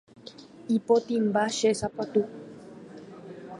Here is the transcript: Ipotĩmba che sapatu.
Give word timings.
Ipotĩmba 0.75 1.43
che 1.57 1.69
sapatu. 1.79 2.21